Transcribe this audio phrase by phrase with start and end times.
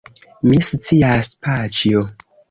[0.51, 2.01] Mi scias, paĉjo.